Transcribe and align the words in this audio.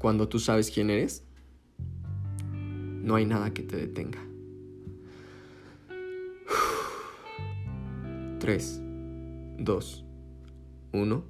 cuando 0.00 0.28
tú 0.28 0.38
sabes 0.38 0.70
quién 0.70 0.88
eres, 0.88 1.24
no 2.54 3.16
hay 3.16 3.26
nada 3.26 3.52
que 3.52 3.62
te 3.62 3.76
detenga. 3.76 4.18
3, 8.38 8.80
2, 9.58 10.04
1. 10.92 11.24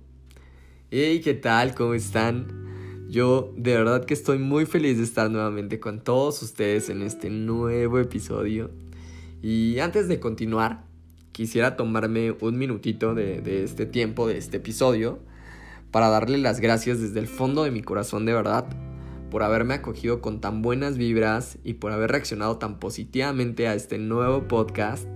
Hey, 0.92 1.20
¿qué 1.20 1.34
tal? 1.34 1.74
¿Cómo 1.74 1.94
están? 1.94 3.08
Yo 3.08 3.52
de 3.56 3.74
verdad 3.74 4.04
que 4.04 4.14
estoy 4.14 4.38
muy 4.38 4.66
feliz 4.66 4.98
de 4.98 5.02
estar 5.02 5.28
nuevamente 5.28 5.80
con 5.80 6.04
todos 6.04 6.40
ustedes 6.40 6.90
en 6.90 7.02
este 7.02 7.28
nuevo 7.28 7.98
episodio. 7.98 8.70
Y 9.42 9.80
antes 9.80 10.06
de 10.06 10.20
continuar, 10.20 10.84
quisiera 11.32 11.74
tomarme 11.74 12.36
un 12.40 12.56
minutito 12.56 13.16
de, 13.16 13.40
de 13.40 13.64
este 13.64 13.84
tiempo, 13.84 14.28
de 14.28 14.38
este 14.38 14.58
episodio, 14.58 15.18
para 15.90 16.08
darle 16.08 16.38
las 16.38 16.60
gracias 16.60 17.00
desde 17.00 17.20
el 17.20 17.26
fondo 17.26 17.64
de 17.64 17.70
mi 17.70 17.82
corazón 17.82 18.26
de 18.26 18.32
verdad 18.32 18.66
por 19.30 19.42
haberme 19.42 19.74
acogido 19.74 20.20
con 20.20 20.40
tan 20.40 20.60
buenas 20.60 20.98
vibras 20.98 21.58
y 21.62 21.74
por 21.74 21.92
haber 21.92 22.10
reaccionado 22.10 22.58
tan 22.58 22.78
positivamente 22.78 23.68
a 23.68 23.74
este 23.74 23.98
nuevo 23.98 24.48
podcast 24.48 25.06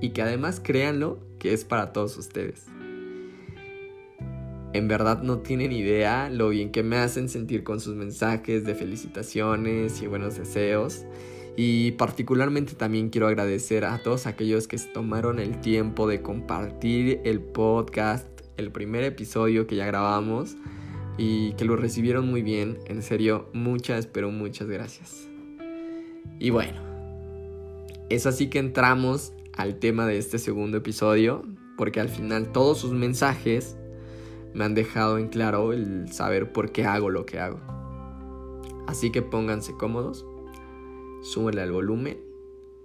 y 0.00 0.10
que 0.10 0.22
además 0.22 0.60
créanlo 0.62 1.18
que 1.38 1.52
es 1.52 1.64
para 1.64 1.92
todos 1.92 2.16
ustedes. 2.16 2.66
En 4.72 4.88
verdad 4.88 5.22
no 5.22 5.38
tienen 5.38 5.72
idea 5.72 6.28
lo 6.30 6.50
bien 6.50 6.70
que 6.70 6.82
me 6.82 6.96
hacen 6.96 7.28
sentir 7.28 7.64
con 7.64 7.80
sus 7.80 7.94
mensajes 7.94 8.64
de 8.64 8.74
felicitaciones 8.74 10.02
y 10.02 10.06
buenos 10.06 10.36
deseos. 10.36 11.06
Y 11.56 11.92
particularmente 11.92 12.74
también 12.74 13.08
quiero 13.08 13.26
agradecer 13.26 13.86
a 13.86 14.02
todos 14.02 14.26
aquellos 14.26 14.68
que 14.68 14.76
se 14.76 14.88
tomaron 14.88 15.38
el 15.38 15.60
tiempo 15.62 16.06
de 16.06 16.20
compartir 16.20 17.22
el 17.24 17.40
podcast 17.40 18.35
el 18.56 18.70
primer 18.72 19.04
episodio 19.04 19.66
que 19.66 19.76
ya 19.76 19.86
grabamos 19.86 20.56
y 21.18 21.52
que 21.52 21.64
lo 21.64 21.76
recibieron 21.76 22.28
muy 22.28 22.42
bien. 22.42 22.78
En 22.86 23.02
serio, 23.02 23.48
muchas, 23.52 24.06
pero 24.06 24.30
muchas 24.30 24.68
gracias. 24.68 25.28
Y 26.38 26.50
bueno, 26.50 26.80
es 28.08 28.26
así 28.26 28.48
que 28.48 28.58
entramos 28.58 29.32
al 29.54 29.78
tema 29.78 30.06
de 30.06 30.18
este 30.18 30.38
segundo 30.38 30.78
episodio, 30.78 31.42
porque 31.76 32.00
al 32.00 32.08
final 32.08 32.52
todos 32.52 32.78
sus 32.78 32.92
mensajes 32.92 33.76
me 34.54 34.64
han 34.64 34.74
dejado 34.74 35.18
en 35.18 35.28
claro 35.28 35.72
el 35.72 36.12
saber 36.12 36.52
por 36.52 36.72
qué 36.72 36.84
hago 36.84 37.10
lo 37.10 37.26
que 37.26 37.38
hago. 37.38 37.60
Así 38.86 39.10
que 39.10 39.22
pónganse 39.22 39.72
cómodos, 39.72 40.24
súbele 41.22 41.62
al 41.62 41.72
volumen 41.72 42.18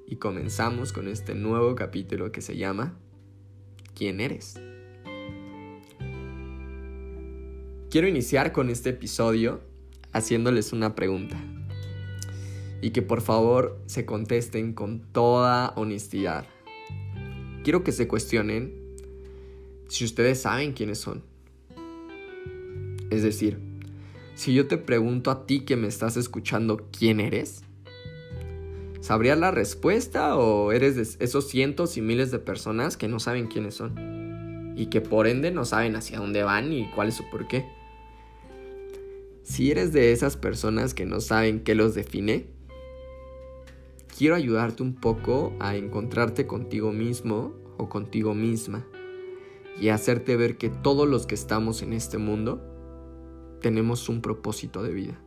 y 0.07 0.15
comenzamos 0.15 0.91
con 0.91 1.07
este 1.07 1.35
nuevo 1.35 1.75
capítulo 1.75 2.31
que 2.31 2.41
se 2.41 2.57
llama 2.57 2.97
¿Quién 3.93 4.19
eres? 4.19 4.59
Quiero 7.91 8.07
iniciar 8.07 8.53
con 8.53 8.69
este 8.69 8.91
episodio 8.91 9.59
haciéndoles 10.13 10.71
una 10.71 10.95
pregunta. 10.95 11.35
Y 12.81 12.91
que 12.91 13.01
por 13.01 13.19
favor 13.19 13.81
se 13.85 14.05
contesten 14.05 14.71
con 14.71 15.01
toda 15.11 15.73
honestidad. 15.75 16.45
Quiero 17.65 17.83
que 17.83 17.91
se 17.91 18.07
cuestionen 18.07 18.73
si 19.89 20.05
ustedes 20.05 20.41
saben 20.41 20.71
quiénes 20.71 20.99
son. 20.99 21.21
Es 23.09 23.23
decir, 23.23 23.59
si 24.35 24.53
yo 24.53 24.69
te 24.69 24.77
pregunto 24.77 25.29
a 25.29 25.45
ti 25.45 25.65
que 25.65 25.75
me 25.75 25.89
estás 25.89 26.15
escuchando 26.15 26.87
quién 26.97 27.19
eres, 27.19 27.65
¿sabrías 29.01 29.37
la 29.37 29.51
respuesta 29.51 30.37
o 30.37 30.71
eres 30.71 30.95
de 30.95 31.25
esos 31.25 31.49
cientos 31.49 31.97
y 31.97 32.01
miles 32.01 32.31
de 32.31 32.39
personas 32.39 32.95
que 32.95 33.09
no 33.09 33.19
saben 33.19 33.47
quiénes 33.47 33.75
son? 33.75 34.75
Y 34.77 34.85
que 34.85 35.01
por 35.01 35.27
ende 35.27 35.51
no 35.51 35.65
saben 35.65 35.97
hacia 35.97 36.19
dónde 36.19 36.43
van 36.43 36.71
y 36.71 36.89
cuál 36.91 37.09
es 37.09 37.15
su 37.15 37.29
porqué. 37.29 37.80
Si 39.43 39.71
eres 39.71 39.91
de 39.91 40.11
esas 40.11 40.37
personas 40.37 40.93
que 40.93 41.05
no 41.05 41.19
saben 41.19 41.63
qué 41.63 41.75
los 41.75 41.95
define, 41.95 42.47
quiero 44.15 44.35
ayudarte 44.35 44.83
un 44.83 44.95
poco 44.95 45.53
a 45.59 45.75
encontrarte 45.75 46.45
contigo 46.45 46.91
mismo 46.91 47.53
o 47.77 47.89
contigo 47.89 48.35
misma 48.35 48.85
y 49.79 49.89
hacerte 49.89 50.35
ver 50.35 50.57
que 50.57 50.69
todos 50.69 51.07
los 51.07 51.25
que 51.25 51.35
estamos 51.35 51.81
en 51.81 51.93
este 51.93 52.19
mundo 52.19 52.61
tenemos 53.61 54.09
un 54.09 54.21
propósito 54.21 54.83
de 54.83 54.93
vida. 54.93 55.19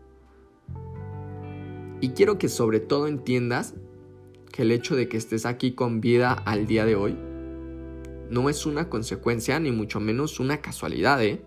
Y 2.00 2.10
quiero 2.10 2.38
que 2.38 2.48
sobre 2.48 2.80
todo 2.80 3.08
entiendas 3.08 3.74
que 4.52 4.62
el 4.62 4.70
hecho 4.70 4.94
de 4.94 5.08
que 5.08 5.16
estés 5.16 5.46
aquí 5.46 5.72
con 5.72 6.00
vida 6.00 6.32
al 6.32 6.66
día 6.66 6.84
de 6.84 6.94
hoy 6.94 7.16
no 8.30 8.48
es 8.48 8.66
una 8.66 8.88
consecuencia 8.88 9.58
ni 9.58 9.72
mucho 9.72 9.98
menos 9.98 10.38
una 10.38 10.60
casualidad, 10.60 11.22
¿eh? 11.24 11.44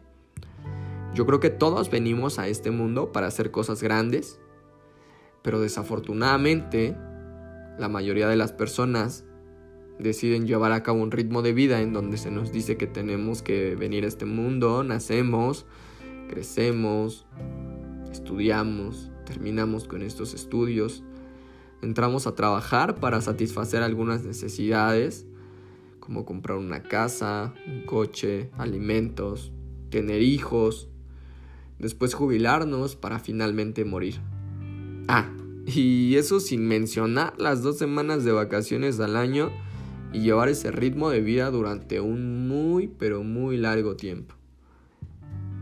Yo 1.17 1.25
creo 1.25 1.39
que 1.39 1.50
todos 1.50 1.89
venimos 1.89 2.38
a 2.38 2.47
este 2.47 2.69
mundo 2.69 3.11
para 3.11 3.25
hacer 3.25 3.50
cosas 3.50 3.81
grandes, 3.81 4.39
pero 5.41 5.59
desafortunadamente 5.59 6.95
la 7.79 7.89
mayoría 7.89 8.28
de 8.28 8.35
las 8.35 8.51
personas 8.51 9.25
deciden 9.97 10.45
llevar 10.45 10.73
a 10.73 10.83
cabo 10.83 11.01
un 11.01 11.09
ritmo 11.09 11.41
de 11.41 11.53
vida 11.53 11.81
en 11.81 11.91
donde 11.91 12.17
se 12.17 12.29
nos 12.29 12.51
dice 12.51 12.77
que 12.77 12.85
tenemos 12.85 13.41
que 13.41 13.75
venir 13.75 14.03
a 14.03 14.07
este 14.07 14.25
mundo, 14.25 14.83
nacemos, 14.83 15.66
crecemos, 16.29 17.25
estudiamos, 18.11 19.09
terminamos 19.25 19.88
con 19.88 20.03
estos 20.03 20.35
estudios, 20.35 21.03
entramos 21.81 22.27
a 22.27 22.35
trabajar 22.35 23.00
para 23.00 23.22
satisfacer 23.22 23.81
algunas 23.81 24.23
necesidades, 24.23 25.25
como 26.00 26.25
comprar 26.25 26.59
una 26.59 26.83
casa, 26.83 27.56
un 27.66 27.88
coche, 27.88 28.51
alimentos, 28.59 29.51
tener 29.89 30.22
hijos, 30.22 30.91
después 31.79 32.13
jubilarnos 32.13 32.95
para 32.95 33.19
finalmente 33.19 33.85
morir. 33.85 34.19
Ah, 35.07 35.31
y 35.65 36.15
eso 36.15 36.39
sin 36.39 36.67
mencionar 36.67 37.33
las 37.38 37.61
dos 37.61 37.77
semanas 37.77 38.23
de 38.23 38.31
vacaciones 38.31 38.99
al 38.99 39.15
año 39.15 39.51
y 40.13 40.21
llevar 40.21 40.49
ese 40.49 40.71
ritmo 40.71 41.09
de 41.09 41.21
vida 41.21 41.51
durante 41.51 41.99
un 41.99 42.47
muy 42.47 42.88
pero 42.88 43.23
muy 43.23 43.57
largo 43.57 43.95
tiempo. 43.95 44.35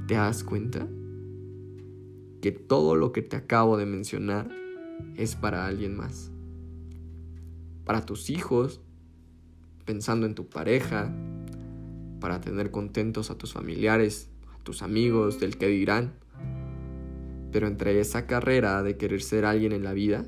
¿Te 0.07 0.13
das 0.13 0.43
cuenta? 0.43 0.87
Que 2.41 2.51
todo 2.51 2.95
lo 2.95 3.11
que 3.11 3.23
te 3.23 3.35
acabo 3.35 3.77
de 3.77 3.87
mencionar 3.87 4.49
es 5.15 5.35
para 5.35 5.65
alguien 5.65 5.95
más. 5.95 6.31
Para 7.83 8.05
tus 8.05 8.29
hijos, 8.29 8.81
pensando 9.85 10.25
en 10.27 10.35
tu 10.35 10.47
pareja, 10.47 11.11
para 12.19 12.41
tener 12.41 12.71
contentos 12.71 13.31
a 13.31 13.37
tus 13.37 13.53
familiares, 13.53 14.29
tus 14.65 14.81
amigos, 14.81 15.39
del 15.39 15.57
que 15.57 15.67
dirán. 15.67 16.15
Pero 17.53 17.67
entre 17.67 18.01
esa 18.01 18.27
carrera 18.27 18.83
de 18.83 18.97
querer 18.97 19.21
ser 19.21 19.45
alguien 19.45 19.71
en 19.71 19.85
la 19.85 19.93
vida, 19.93 20.25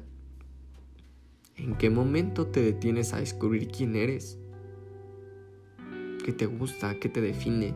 ¿en 1.58 1.76
qué 1.76 1.90
momento 1.90 2.48
te 2.48 2.62
detienes 2.62 3.14
a 3.14 3.20
descubrir 3.20 3.68
quién 3.68 3.98
eres? 3.98 4.40
¿Qué 6.24 6.32
te 6.32 6.46
gusta? 6.46 6.98
¿Qué 7.00 7.10
te 7.10 7.20
define? 7.20 7.74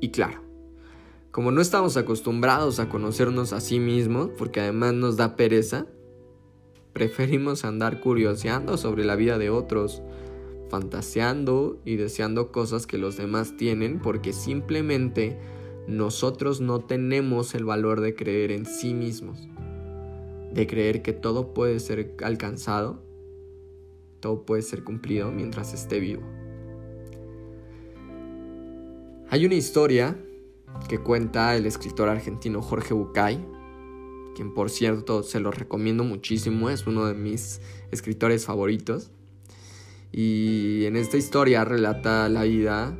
Y 0.00 0.10
claro, 0.10 0.40
como 1.30 1.52
no 1.52 1.60
estamos 1.60 1.96
acostumbrados 1.96 2.80
a 2.80 2.88
conocernos 2.88 3.52
a 3.52 3.60
sí 3.60 3.78
mismos, 3.78 4.30
porque 4.36 4.60
además 4.60 4.94
nos 4.94 5.16
da 5.16 5.36
pereza, 5.36 5.86
preferimos 6.92 7.64
andar 7.64 8.00
curioseando 8.00 8.76
sobre 8.76 9.04
la 9.04 9.14
vida 9.14 9.38
de 9.38 9.50
otros, 9.50 10.02
fantaseando 10.72 11.78
y 11.84 11.96
deseando 11.96 12.50
cosas 12.50 12.86
que 12.86 12.96
los 12.96 13.18
demás 13.18 13.58
tienen 13.58 14.00
porque 14.00 14.32
simplemente 14.32 15.38
nosotros 15.86 16.62
no 16.62 16.80
tenemos 16.80 17.54
el 17.54 17.66
valor 17.66 18.00
de 18.00 18.14
creer 18.14 18.50
en 18.52 18.64
sí 18.64 18.94
mismos, 18.94 19.50
de 20.50 20.66
creer 20.66 21.02
que 21.02 21.12
todo 21.12 21.52
puede 21.52 21.78
ser 21.78 22.16
alcanzado, 22.22 23.02
todo 24.20 24.46
puede 24.46 24.62
ser 24.62 24.82
cumplido 24.82 25.30
mientras 25.30 25.74
esté 25.74 26.00
vivo. 26.00 26.22
Hay 29.28 29.44
una 29.44 29.56
historia 29.56 30.16
que 30.88 30.96
cuenta 30.96 31.54
el 31.54 31.66
escritor 31.66 32.08
argentino 32.08 32.62
Jorge 32.62 32.94
Bucay, 32.94 33.46
quien 34.34 34.54
por 34.54 34.70
cierto 34.70 35.22
se 35.22 35.38
lo 35.38 35.50
recomiendo 35.50 36.02
muchísimo, 36.02 36.70
es 36.70 36.86
uno 36.86 37.04
de 37.04 37.12
mis 37.12 37.60
escritores 37.90 38.46
favoritos. 38.46 39.10
Y 40.12 40.84
en 40.84 40.96
esta 40.96 41.16
historia 41.16 41.64
relata 41.64 42.28
la 42.28 42.44
vida 42.44 42.96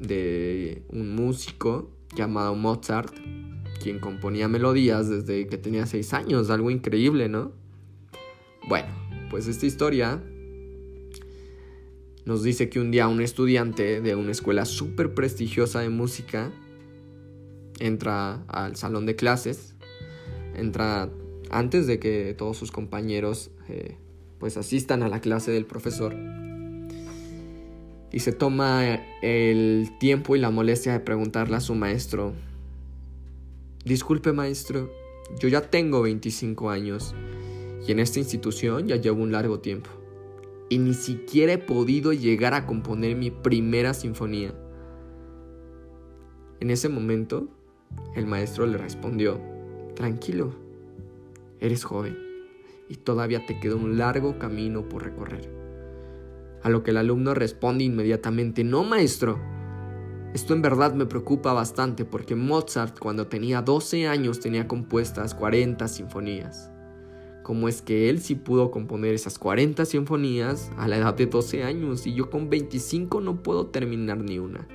de 0.00 0.82
un 0.88 1.14
músico 1.14 1.90
llamado 2.14 2.54
Mozart, 2.54 3.14
quien 3.82 3.98
componía 3.98 4.48
melodías 4.48 5.08
desde 5.08 5.46
que 5.46 5.58
tenía 5.58 5.84
6 5.84 6.14
años, 6.14 6.48
algo 6.48 6.70
increíble, 6.70 7.28
¿no? 7.28 7.52
Bueno, 8.66 8.88
pues 9.30 9.46
esta 9.46 9.66
historia 9.66 10.22
nos 12.24 12.42
dice 12.42 12.68
que 12.68 12.80
un 12.80 12.90
día 12.90 13.06
un 13.08 13.20
estudiante 13.20 14.00
de 14.00 14.14
una 14.16 14.32
escuela 14.32 14.64
súper 14.64 15.14
prestigiosa 15.14 15.80
de 15.80 15.90
música 15.90 16.50
entra 17.78 18.42
al 18.48 18.76
salón 18.76 19.06
de 19.06 19.16
clases, 19.16 19.74
entra 20.54 21.10
antes 21.50 21.86
de 21.86 21.98
que 21.98 22.34
todos 22.36 22.56
sus 22.56 22.72
compañeros 22.72 23.50
eh, 23.68 23.98
pues 24.38 24.56
asistan 24.56 25.02
a 25.02 25.08
la 25.08 25.20
clase 25.20 25.50
del 25.50 25.66
profesor 25.66 26.14
y 28.12 28.20
se 28.20 28.32
toma 28.32 28.84
el 29.22 29.90
tiempo 29.98 30.36
y 30.36 30.38
la 30.38 30.50
molestia 30.50 30.92
de 30.92 31.00
preguntarle 31.00 31.56
a 31.56 31.60
su 31.60 31.74
maestro 31.74 32.32
disculpe 33.86 34.32
maestro, 34.32 34.90
yo 35.38 35.48
ya 35.48 35.70
tengo 35.70 36.02
25 36.02 36.70
años 36.70 37.14
y 37.86 37.92
en 37.92 38.00
esta 38.00 38.18
institución 38.18 38.88
ya 38.88 38.96
llevo 38.96 39.22
un 39.22 39.30
largo 39.30 39.60
tiempo. 39.60 39.90
Y 40.68 40.78
ni 40.78 40.92
siquiera 40.92 41.52
he 41.52 41.58
podido 41.58 42.12
llegar 42.12 42.52
a 42.52 42.66
componer 42.66 43.14
mi 43.14 43.30
primera 43.30 43.94
sinfonía. 43.94 44.52
En 46.58 46.70
ese 46.70 46.88
momento, 46.88 47.48
el 48.16 48.26
maestro 48.26 48.66
le 48.66 48.76
respondió, 48.76 49.40
tranquilo, 49.94 50.52
eres 51.60 51.84
joven 51.84 52.25
y 52.88 52.96
todavía 52.96 53.46
te 53.46 53.58
queda 53.60 53.74
un 53.76 53.98
largo 53.98 54.38
camino 54.38 54.88
por 54.88 55.04
recorrer. 55.04 55.50
A 56.62 56.70
lo 56.70 56.82
que 56.82 56.90
el 56.90 56.96
alumno 56.96 57.34
responde 57.34 57.84
inmediatamente, 57.84 58.64
no 58.64 58.84
maestro, 58.84 59.38
esto 60.36 60.52
en 60.52 60.60
verdad 60.60 60.92
me 60.92 61.06
preocupa 61.06 61.54
bastante 61.54 62.04
porque 62.04 62.34
Mozart 62.34 62.98
cuando 62.98 63.26
tenía 63.26 63.62
12 63.62 64.06
años 64.06 64.38
tenía 64.38 64.68
compuestas 64.68 65.34
40 65.34 65.88
sinfonías. 65.88 66.70
¿Cómo 67.42 67.68
es 67.68 67.80
que 67.80 68.10
él 68.10 68.20
sí 68.20 68.34
pudo 68.34 68.70
componer 68.70 69.14
esas 69.14 69.38
40 69.38 69.86
sinfonías 69.86 70.70
a 70.76 70.88
la 70.88 70.98
edad 70.98 71.14
de 71.14 71.24
12 71.24 71.62
años 71.62 72.06
y 72.06 72.12
yo 72.12 72.28
con 72.28 72.50
25 72.50 73.20
no 73.22 73.42
puedo 73.42 73.68
terminar 73.68 74.18
ni 74.18 74.38
una? 74.38 74.68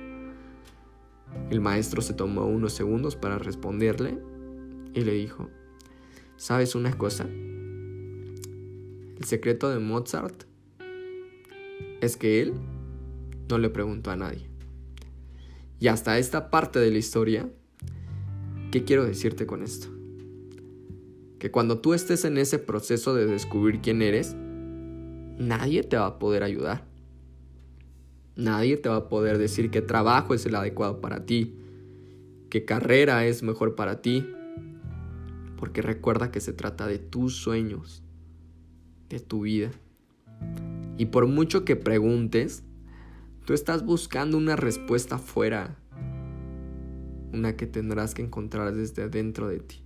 El 1.48 1.60
maestro 1.60 2.02
se 2.02 2.14
tomó 2.14 2.46
unos 2.46 2.72
segundos 2.72 3.14
para 3.14 3.38
responderle 3.38 4.18
y 4.94 5.02
le 5.02 5.12
dijo, 5.12 5.48
¿sabes 6.36 6.74
una 6.74 6.96
cosa? 6.98 7.26
El 9.18 9.24
secreto 9.24 9.70
de 9.70 9.78
Mozart 9.78 10.44
es 12.00 12.16
que 12.16 12.42
él 12.42 12.54
no 13.48 13.58
le 13.58 13.70
preguntó 13.70 14.10
a 14.10 14.16
nadie. 14.16 14.48
Y 15.78 15.88
hasta 15.88 16.18
esta 16.18 16.50
parte 16.50 16.78
de 16.78 16.90
la 16.90 16.98
historia, 16.98 17.48
¿qué 18.70 18.84
quiero 18.84 19.04
decirte 19.04 19.46
con 19.46 19.62
esto? 19.62 19.88
Que 21.38 21.50
cuando 21.50 21.80
tú 21.80 21.92
estés 21.92 22.24
en 22.24 22.38
ese 22.38 22.58
proceso 22.58 23.14
de 23.14 23.26
descubrir 23.26 23.80
quién 23.80 24.00
eres, 24.00 24.34
nadie 25.38 25.82
te 25.82 25.96
va 25.96 26.06
a 26.06 26.18
poder 26.18 26.42
ayudar. 26.42 26.84
Nadie 28.36 28.76
te 28.76 28.88
va 28.88 28.96
a 28.96 29.08
poder 29.08 29.38
decir 29.38 29.70
qué 29.70 29.82
trabajo 29.82 30.34
es 30.34 30.46
el 30.46 30.54
adecuado 30.54 31.00
para 31.00 31.26
ti, 31.26 31.54
qué 32.48 32.64
carrera 32.64 33.26
es 33.26 33.42
mejor 33.42 33.74
para 33.74 34.00
ti, 34.00 34.26
porque 35.58 35.82
recuerda 35.82 36.30
que 36.30 36.40
se 36.40 36.52
trata 36.52 36.86
de 36.86 36.98
tus 36.98 37.36
sueños, 37.36 38.02
de 39.12 39.20
tu 39.20 39.42
vida. 39.42 39.70
Y 40.98 41.06
por 41.06 41.26
mucho 41.26 41.64
que 41.64 41.76
preguntes, 41.76 42.64
Tú 43.44 43.54
estás 43.54 43.84
buscando 43.84 44.36
una 44.36 44.54
respuesta 44.54 45.18
fuera, 45.18 45.76
una 47.32 47.56
que 47.56 47.66
tendrás 47.66 48.14
que 48.14 48.22
encontrar 48.22 48.72
desde 48.72 49.08
dentro 49.08 49.48
de 49.48 49.58
ti. 49.58 49.82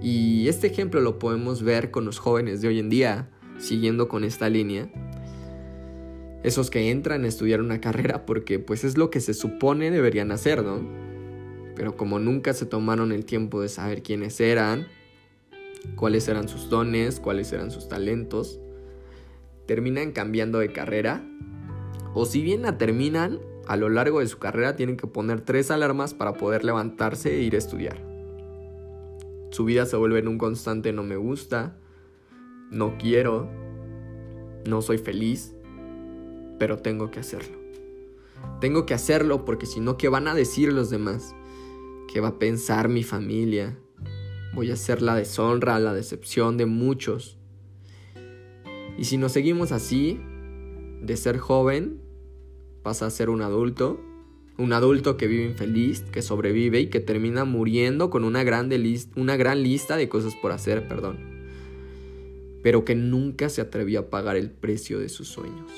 Y 0.00 0.48
este 0.48 0.68
ejemplo 0.68 1.02
lo 1.02 1.18
podemos 1.18 1.62
ver 1.62 1.90
con 1.90 2.06
los 2.06 2.18
jóvenes 2.18 2.62
de 2.62 2.68
hoy 2.68 2.78
en 2.78 2.88
día, 2.88 3.28
siguiendo 3.58 4.08
con 4.08 4.24
esta 4.24 4.48
línea. 4.48 4.90
Esos 6.42 6.70
que 6.70 6.90
entran 6.90 7.24
a 7.24 7.28
estudiar 7.28 7.60
una 7.60 7.82
carrera 7.82 8.24
porque 8.24 8.58
pues 8.58 8.82
es 8.82 8.96
lo 8.96 9.10
que 9.10 9.20
se 9.20 9.34
supone 9.34 9.90
deberían 9.90 10.32
hacer, 10.32 10.64
¿no? 10.64 10.80
Pero 11.76 11.98
como 11.98 12.18
nunca 12.18 12.54
se 12.54 12.64
tomaron 12.64 13.12
el 13.12 13.26
tiempo 13.26 13.60
de 13.60 13.68
saber 13.68 14.02
quiénes 14.02 14.40
eran, 14.40 14.86
cuáles 15.96 16.28
eran 16.28 16.48
sus 16.48 16.68
dones, 16.68 17.20
cuáles 17.20 17.52
eran 17.52 17.70
sus 17.70 17.88
talentos, 17.88 18.60
terminan 19.66 20.12
cambiando 20.12 20.58
de 20.58 20.72
carrera, 20.72 21.24
o 22.14 22.26
si 22.26 22.42
bien 22.42 22.62
la 22.62 22.78
terminan, 22.78 23.40
a 23.66 23.76
lo 23.76 23.88
largo 23.88 24.20
de 24.20 24.26
su 24.26 24.38
carrera 24.38 24.74
tienen 24.74 24.96
que 24.96 25.06
poner 25.06 25.42
tres 25.42 25.70
alarmas 25.70 26.14
para 26.14 26.32
poder 26.32 26.64
levantarse 26.64 27.36
e 27.36 27.42
ir 27.42 27.54
a 27.54 27.58
estudiar. 27.58 28.04
Su 29.50 29.64
vida 29.64 29.86
se 29.86 29.96
vuelve 29.96 30.18
en 30.18 30.28
un 30.28 30.38
constante 30.38 30.92
no 30.92 31.02
me 31.02 31.16
gusta, 31.16 31.76
no 32.70 32.96
quiero, 32.98 33.48
no 34.66 34.82
soy 34.82 34.98
feliz, 34.98 35.54
pero 36.58 36.78
tengo 36.78 37.10
que 37.10 37.20
hacerlo. 37.20 37.58
Tengo 38.60 38.86
que 38.86 38.94
hacerlo 38.94 39.44
porque 39.44 39.66
si 39.66 39.80
no, 39.80 39.96
¿qué 39.96 40.08
van 40.08 40.28
a 40.28 40.34
decir 40.34 40.72
los 40.72 40.90
demás? 40.90 41.34
¿Qué 42.12 42.20
va 42.20 42.28
a 42.28 42.38
pensar 42.38 42.88
mi 42.88 43.02
familia? 43.02 43.78
Voy 44.52 44.70
a 44.70 44.76
ser 44.76 45.00
la 45.00 45.14
deshonra, 45.14 45.78
la 45.78 45.94
decepción 45.94 46.56
de 46.56 46.66
muchos. 46.66 47.38
Y 48.98 49.04
si 49.04 49.16
nos 49.16 49.32
seguimos 49.32 49.70
así, 49.70 50.20
de 51.02 51.16
ser 51.16 51.38
joven, 51.38 52.00
pasa 52.82 53.06
a 53.06 53.10
ser 53.10 53.30
un 53.30 53.42
adulto, 53.42 54.00
un 54.58 54.72
adulto 54.72 55.16
que 55.16 55.28
vive 55.28 55.44
infeliz, 55.44 56.02
que 56.02 56.20
sobrevive 56.20 56.80
y 56.80 56.86
que 56.88 57.00
termina 57.00 57.44
muriendo 57.44 58.10
con 58.10 58.24
una, 58.24 58.42
una 59.16 59.36
gran 59.36 59.62
lista 59.62 59.96
de 59.96 60.08
cosas 60.08 60.34
por 60.34 60.52
hacer, 60.52 60.88
perdón, 60.88 61.18
pero 62.62 62.84
que 62.84 62.94
nunca 62.94 63.48
se 63.48 63.60
atrevió 63.60 64.00
a 64.00 64.10
pagar 64.10 64.36
el 64.36 64.50
precio 64.50 64.98
de 64.98 65.08
sus 65.08 65.28
sueños, 65.28 65.70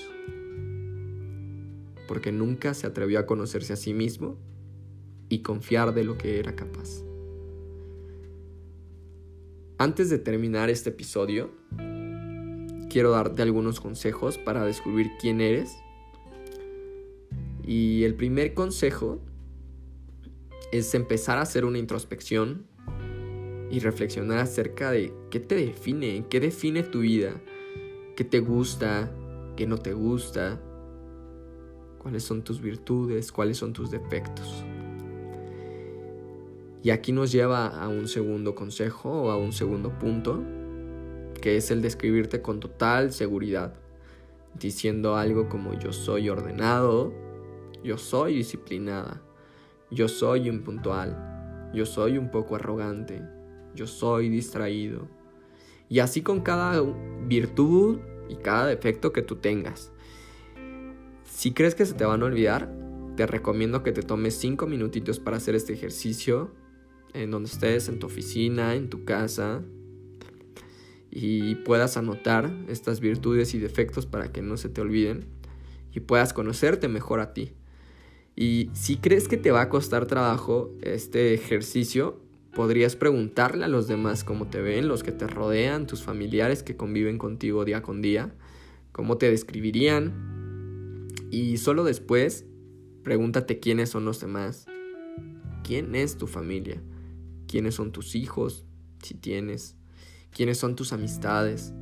porque 2.09 2.33
nunca 2.33 2.75
se 2.75 2.87
atrevió 2.87 3.21
a 3.21 3.27
conocerse 3.27 3.75
a 3.75 3.77
sí 3.77 3.95
mismo 3.95 4.39
y 5.29 5.43
confiar 5.43 5.95
de 5.95 6.05
lo 6.05 6.19
que 6.19 6.39
era 6.39 6.57
capaz. 6.57 7.12
Antes 9.83 10.11
de 10.11 10.21
terminar 10.21 10.71
este 10.71 10.91
episodio, 10.91 11.51
quiero 12.89 13.11
darte 13.11 13.43
algunos 13.43 13.81
consejos 13.81 14.39
para 14.39 14.65
descubrir 14.65 15.11
quién 15.21 15.41
eres. 15.41 15.77
Y 17.67 18.05
el 18.05 18.15
primer 18.15 18.55
consejo 18.55 19.19
es 20.71 20.95
empezar 20.95 21.39
a 21.39 21.41
hacer 21.41 21.65
una 21.65 21.79
introspección 21.79 22.65
y 23.73 23.81
reflexionar 23.81 24.39
acerca 24.39 24.93
de 24.93 25.13
qué 25.33 25.41
te 25.41 25.57
define, 25.57 26.27
qué 26.31 26.39
define 26.39 26.85
tu 26.85 27.01
vida, 27.01 27.43
qué 28.15 28.23
te 28.23 28.39
gusta, 28.39 29.11
qué 29.57 29.67
no 29.67 29.79
te 29.79 29.95
gusta, 29.95 30.61
cuáles 31.99 32.23
son 32.23 32.45
tus 32.45 32.61
virtudes, 32.61 33.33
cuáles 33.33 33.57
son 33.57 33.73
tus 33.73 33.91
defectos. 33.91 34.65
Y 36.83 36.91
aquí 36.91 37.13
nos 37.13 37.31
lleva 37.31 37.69
a 37.69 37.89
un 37.89 38.09
segundo 38.09 38.55
consejo 38.55 39.11
o 39.11 39.31
a 39.31 39.37
un 39.37 39.53
segundo 39.53 39.97
punto 39.99 40.43
que 41.41 41.57
es 41.57 41.71
el 41.71 41.83
describirte 41.83 42.41
con 42.41 42.61
total 42.61 43.13
seguridad, 43.13 43.75
diciendo 44.59 45.17
algo 45.17 45.49
como 45.49 45.79
yo 45.79 45.93
soy 45.93 46.29
ordenado, 46.29 47.13
yo 47.83 47.99
soy 47.99 48.37
disciplinada, 48.37 49.21
yo 49.91 50.09
soy 50.09 50.49
impuntual, 50.49 51.71
yo 51.75 51.85
soy 51.85 52.17
un 52.17 52.31
poco 52.31 52.55
arrogante, 52.55 53.23
yo 53.75 53.87
soy 53.87 54.29
distraído. 54.29 55.09
Y 55.89 55.99
así 55.99 56.23
con 56.23 56.41
cada 56.41 56.81
virtud 57.27 57.99
y 58.29 58.37
cada 58.37 58.67
defecto 58.67 59.13
que 59.13 59.23
tú 59.23 59.37
tengas. 59.37 59.93
Si 61.25 61.53
crees 61.53 61.75
que 61.75 61.87
se 61.87 61.95
te 61.95 62.05
van 62.05 62.23
a 62.23 62.27
olvidar, 62.27 62.73
te 63.17 63.27
recomiendo 63.27 63.83
que 63.83 63.93
te 63.93 64.03
tomes 64.03 64.37
5 64.37 64.67
minutitos 64.67 65.19
para 65.19 65.39
hacer 65.39 65.55
este 65.55 65.73
ejercicio 65.73 66.51
en 67.15 67.31
donde 67.31 67.51
estés, 67.51 67.89
en 67.89 67.99
tu 67.99 68.07
oficina, 68.07 68.75
en 68.75 68.89
tu 68.89 69.05
casa, 69.05 69.63
y 71.11 71.57
puedas 71.57 71.99
anotar 71.99 72.51
estas 72.69 73.01
virtudes 73.01 73.55
y 73.55 73.59
defectos 73.59 74.07
para 74.07 74.33
que 74.33 74.41
no 74.41 74.57
se 74.57 74.71
te 74.71 74.81
olviden 74.81 75.27
y 75.93 76.01
puedas 76.01 76.33
conocerte 76.33 76.89
mejor 76.89 77.21
a 77.21 77.35
ti. 77.35 77.53
Y 78.35 78.71
si 78.73 78.97
crees 78.97 79.29
que 79.29 79.37
te 79.37 79.51
va 79.51 79.61
a 79.61 79.69
costar 79.69 80.07
trabajo 80.07 80.75
este 80.81 81.35
ejercicio, 81.35 82.19
podrías 82.55 82.97
preguntarle 82.97 83.67
a 83.67 83.69
los 83.69 83.89
demás 83.89 84.25
cómo 84.25 84.47
te 84.47 84.63
ven, 84.63 84.89
los 84.89 85.03
que 85.03 85.13
te 85.13 85.27
rodean, 85.27 85.87
tus 85.87 86.03
familiares 86.03 86.63
que 86.63 86.77
conviven 86.77 87.19
contigo 87.19 87.67
día 87.67 87.83
con 87.83 88.01
día, 88.01 88.35
cómo 88.93 89.19
te 89.19 89.31
describirían. 89.31 91.11
Y 91.31 91.59
solo 91.59 91.85
después, 91.85 92.47
pregúntate 93.03 93.61
quiénes 93.61 93.91
son 93.91 94.07
los 94.07 94.21
demás. 94.21 94.67
¿Quién 95.63 95.95
es 95.95 96.17
tu 96.17 96.27
familia? 96.27 96.81
¿Quiénes 97.53 97.75
son 97.75 97.93
tus 97.93 98.15
hijos? 98.15 98.65
Si 99.03 99.13
tienes 99.13 99.77
quiénes 100.35 100.57
son 100.57 100.75
tus 100.75 100.95
amistades. 100.95 101.75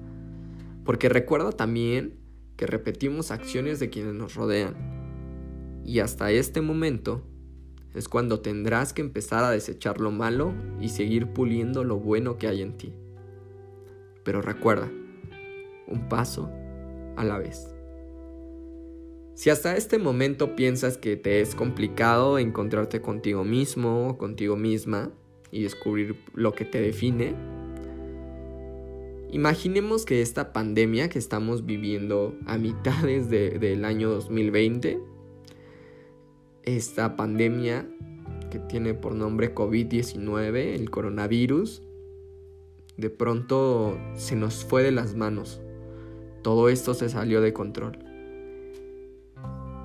Porque 0.85 1.09
recuerda 1.09 1.53
también 1.53 2.19
que 2.57 2.67
repetimos 2.67 3.31
acciones 3.31 3.79
de 3.79 3.89
quienes 3.89 4.15
nos 4.15 4.35
rodean. 4.35 4.75
Y 5.85 6.00
hasta 6.00 6.33
este 6.33 6.61
momento 6.61 7.23
es 7.95 8.09
cuando 8.09 8.41
tendrás 8.41 8.93
que 8.93 9.00
empezar 9.03 9.45
a 9.45 9.53
desechar 9.53 10.00
lo 10.00 10.11
malo 10.11 10.53
y 10.81 10.89
seguir 10.89 11.29
puliendo 11.29 11.85
lo 11.85 12.00
bueno 12.00 12.37
que 12.37 12.49
hay 12.49 12.62
en 12.62 12.77
ti. 12.77 12.93
Pero 14.25 14.43
recuerda, 14.43 14.91
un 15.87 16.09
paso 16.09 16.50
a 17.17 17.23
la 17.23 17.39
vez. 17.39 17.73
Si 19.35 19.50
hasta 19.50 19.77
este 19.77 19.99
momento 19.99 20.57
piensas 20.57 20.99
que 20.99 21.17
te 21.17 21.41
es 21.41 21.55
complicado 21.55 22.41
encontrarte 22.41 23.00
contigo 23.00 23.45
mismo 23.45 24.09
o 24.09 24.19
contigo 24.19 24.57
misma 24.57 25.12
y 25.50 25.62
descubrir 25.62 26.16
lo 26.35 26.52
que 26.52 26.64
te 26.64 26.80
define, 26.80 27.35
Imaginemos 29.33 30.07
que 30.07 30.23
esta 30.23 30.52
pandemia 30.52 31.09
que 31.09 31.21
estamos 31.21 31.64
viviendo 31.64 32.35
a 32.47 32.59
mitades 32.59 33.30
del 33.30 33.85
año 33.85 34.11
2020, 34.11 35.00
esta 36.64 37.14
pandemia 37.14 37.88
que 38.50 38.59
tiene 38.59 38.92
por 38.92 39.14
nombre 39.14 39.54
COVID-19, 39.54 40.75
el 40.75 40.90
coronavirus, 40.90 41.80
de 42.97 43.09
pronto 43.09 43.97
se 44.16 44.35
nos 44.35 44.64
fue 44.64 44.83
de 44.83 44.90
las 44.90 45.14
manos. 45.14 45.61
Todo 46.42 46.69
esto 46.69 46.92
se 46.95 47.09
salió 47.09 47.40
de 47.40 47.52
control. 47.52 48.00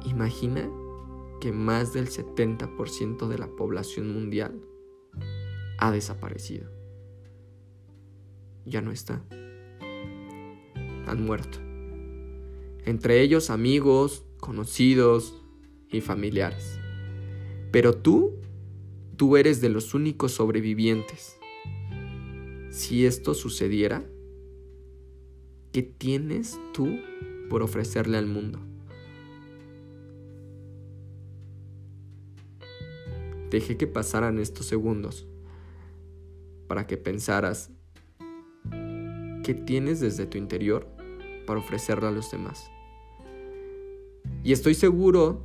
Imagina 0.10 0.68
que 1.40 1.52
más 1.52 1.94
del 1.94 2.10
70% 2.10 3.28
de 3.28 3.38
la 3.38 3.48
población 3.48 4.12
mundial 4.12 4.60
ha 5.78 5.92
desaparecido. 5.92 6.70
Ya 8.66 8.82
no 8.82 8.92
está. 8.92 9.24
Han 11.08 11.24
muerto. 11.24 11.60
Entre 12.86 13.22
ellos 13.22 13.50
amigos, 13.50 14.26
conocidos 14.40 15.42
y 15.92 16.02
familiares. 16.02 16.80
Pero 17.72 17.96
tú, 17.96 18.34
tú 19.18 19.38
eres 19.38 19.62
de 19.62 19.70
los 19.70 19.94
únicos 19.94 20.32
sobrevivientes. 20.32 21.38
Si 22.72 23.06
esto 23.06 23.34
sucediera, 23.34 24.04
¿qué 25.72 25.84
tienes 25.84 26.60
tú 26.74 27.00
por 27.50 27.62
ofrecerle 27.62 28.18
al 28.18 28.26
mundo? 28.26 28.60
Dejé 33.50 33.78
que 33.78 33.88
pasaran 33.88 34.40
estos 34.40 34.66
segundos 34.66 35.28
para 36.68 36.88
que 36.88 36.98
pensaras 36.98 37.72
qué 39.44 39.54
tienes 39.54 40.00
desde 40.00 40.26
tu 40.26 40.38
interior 40.38 40.88
para 41.46 41.60
ofrecerle 41.60 42.08
a 42.08 42.12
los 42.12 42.32
demás. 42.32 42.72
Y 44.44 44.52
estoy 44.52 44.74
seguro 44.74 45.44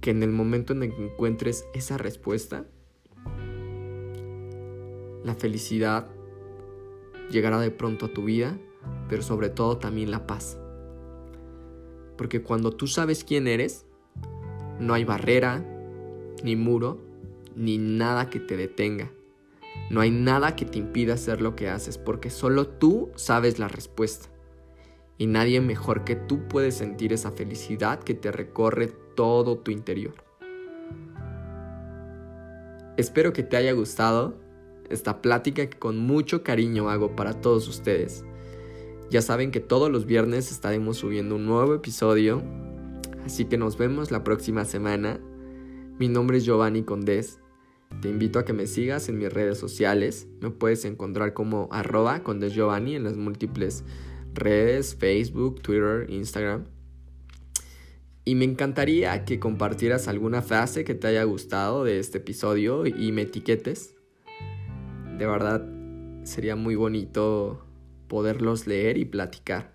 que 0.00 0.10
en 0.10 0.22
el 0.22 0.30
momento 0.30 0.72
en 0.72 0.82
el 0.82 0.94
que 0.94 1.04
encuentres 1.04 1.66
esa 1.74 1.98
respuesta, 1.98 2.66
la 5.24 5.34
felicidad 5.34 6.08
llegará 7.30 7.60
de 7.60 7.70
pronto 7.70 8.06
a 8.06 8.12
tu 8.12 8.24
vida, 8.24 8.58
pero 9.08 9.22
sobre 9.22 9.50
todo 9.50 9.78
también 9.78 10.10
la 10.10 10.26
paz. 10.26 10.58
Porque 12.16 12.42
cuando 12.42 12.72
tú 12.72 12.86
sabes 12.86 13.24
quién 13.24 13.46
eres, 13.46 13.86
no 14.78 14.94
hay 14.94 15.04
barrera, 15.04 15.64
ni 16.42 16.56
muro, 16.56 16.98
ni 17.54 17.78
nada 17.78 18.30
que 18.30 18.40
te 18.40 18.56
detenga. 18.56 19.10
No 19.90 20.00
hay 20.00 20.10
nada 20.10 20.54
que 20.56 20.64
te 20.64 20.78
impida 20.78 21.14
hacer 21.14 21.40
lo 21.40 21.56
que 21.56 21.68
haces, 21.68 21.98
porque 21.98 22.30
solo 22.30 22.68
tú 22.68 23.10
sabes 23.16 23.58
la 23.58 23.68
respuesta. 23.68 24.28
Y 25.18 25.26
nadie 25.26 25.60
mejor 25.60 26.04
que 26.04 26.16
tú 26.16 26.46
puede 26.48 26.70
sentir 26.70 27.12
esa 27.12 27.32
felicidad 27.32 28.00
que 28.00 28.14
te 28.14 28.30
recorre 28.30 28.88
todo 29.16 29.58
tu 29.58 29.70
interior. 29.70 30.14
Espero 32.96 33.32
que 33.32 33.42
te 33.42 33.56
haya 33.56 33.72
gustado 33.72 34.34
esta 34.90 35.22
plática 35.22 35.66
que 35.68 35.78
con 35.78 35.98
mucho 35.98 36.42
cariño 36.42 36.90
hago 36.90 37.16
para 37.16 37.40
todos 37.40 37.68
ustedes. 37.68 38.24
Ya 39.10 39.22
saben 39.22 39.50
que 39.50 39.60
todos 39.60 39.90
los 39.90 40.06
viernes 40.06 40.52
estaremos 40.52 40.98
subiendo 40.98 41.34
un 41.36 41.46
nuevo 41.46 41.74
episodio, 41.74 42.42
así 43.24 43.46
que 43.46 43.58
nos 43.58 43.76
vemos 43.76 44.10
la 44.10 44.22
próxima 44.22 44.64
semana. 44.64 45.20
Mi 45.98 46.08
nombre 46.08 46.38
es 46.38 46.44
Giovanni 46.44 46.82
Condés. 46.82 47.40
Te 48.00 48.08
invito 48.08 48.38
a 48.38 48.44
que 48.44 48.52
me 48.52 48.66
sigas 48.66 49.08
en 49.08 49.18
mis 49.18 49.32
redes 49.32 49.58
sociales. 49.58 50.26
Me 50.40 50.50
puedes 50.50 50.84
encontrar 50.84 51.34
como 51.34 51.68
arroba 51.70 52.22
Condés 52.22 52.54
Giovanni 52.54 52.94
en 52.94 53.04
las 53.04 53.16
múltiples 53.16 53.84
redes, 54.34 54.94
Facebook, 54.94 55.60
Twitter, 55.62 56.08
Instagram. 56.08 56.64
Y 58.24 58.34
me 58.34 58.44
encantaría 58.44 59.24
que 59.24 59.38
compartieras 59.38 60.08
alguna 60.08 60.42
frase 60.42 60.84
que 60.84 60.94
te 60.94 61.08
haya 61.08 61.24
gustado 61.24 61.84
de 61.84 61.98
este 61.98 62.18
episodio 62.18 62.86
y 62.86 63.12
me 63.12 63.22
etiquetes. 63.22 63.94
De 65.18 65.26
verdad, 65.26 65.66
sería 66.24 66.56
muy 66.56 66.76
bonito 66.76 67.66
poderlos 68.08 68.66
leer 68.66 68.98
y 68.98 69.04
platicar. 69.04 69.74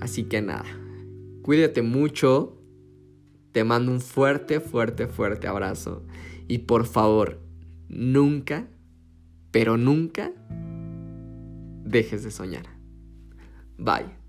Así 0.00 0.24
que 0.24 0.42
nada, 0.42 0.64
cuídate 1.42 1.82
mucho. 1.82 2.56
Te 3.52 3.64
mando 3.64 3.90
un 3.90 4.00
fuerte, 4.00 4.60
fuerte, 4.60 5.06
fuerte 5.08 5.48
abrazo. 5.48 6.04
Y 6.50 6.58
por 6.58 6.84
favor, 6.84 7.38
nunca, 7.88 8.66
pero 9.52 9.76
nunca 9.76 10.32
dejes 11.84 12.24
de 12.24 12.32
soñar. 12.32 12.64
Bye. 13.78 14.19